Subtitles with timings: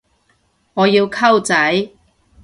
[0.73, 1.87] 我要溝仔